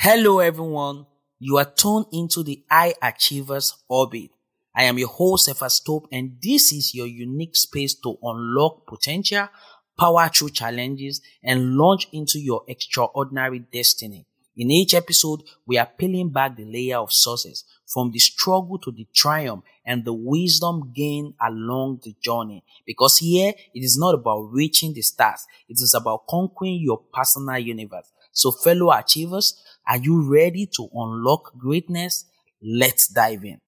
Hello, 0.00 0.38
everyone. 0.38 1.06
You 1.40 1.56
are 1.58 1.64
tuned 1.64 2.06
into 2.12 2.44
the 2.44 2.62
High 2.70 2.94
Achievers 3.02 3.82
Orbit. 3.88 4.30
I 4.72 4.84
am 4.84 4.96
your 4.96 5.08
host, 5.08 5.50
Stope, 5.70 6.06
and 6.12 6.38
this 6.40 6.70
is 6.72 6.94
your 6.94 7.08
unique 7.08 7.56
space 7.56 7.94
to 8.04 8.16
unlock 8.22 8.86
potential, 8.86 9.48
power 9.98 10.30
through 10.32 10.50
challenges, 10.50 11.20
and 11.42 11.74
launch 11.74 12.06
into 12.12 12.38
your 12.38 12.62
extraordinary 12.68 13.58
destiny. 13.58 14.24
In 14.56 14.70
each 14.70 14.94
episode, 14.94 15.42
we 15.66 15.78
are 15.78 15.90
peeling 15.98 16.30
back 16.30 16.56
the 16.56 16.64
layer 16.64 16.98
of 16.98 17.12
sources 17.12 17.64
from 17.84 18.12
the 18.12 18.20
struggle 18.20 18.78
to 18.78 18.92
the 18.92 19.08
triumph 19.12 19.64
and 19.84 20.04
the 20.04 20.12
wisdom 20.12 20.92
gained 20.94 21.34
along 21.44 22.02
the 22.04 22.14
journey. 22.22 22.62
Because 22.86 23.18
here, 23.18 23.52
it 23.74 23.80
is 23.80 23.98
not 23.98 24.14
about 24.14 24.42
reaching 24.52 24.92
the 24.94 25.02
stars. 25.02 25.44
It 25.68 25.80
is 25.80 25.92
about 25.92 26.28
conquering 26.28 26.78
your 26.80 26.98
personal 27.12 27.58
universe. 27.58 28.12
So 28.32 28.50
fellow 28.52 28.92
achievers, 28.92 29.60
are 29.86 29.98
you 29.98 30.20
ready 30.22 30.66
to 30.76 30.88
unlock 30.92 31.56
greatness? 31.58 32.24
Let's 32.62 33.08
dive 33.08 33.44
in. 33.44 33.56